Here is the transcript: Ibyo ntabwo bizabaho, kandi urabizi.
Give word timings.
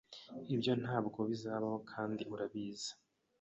Ibyo 0.53 0.71
ntabwo 0.81 1.19
bizabaho, 1.29 1.77
kandi 1.91 2.21
urabizi. 2.33 2.91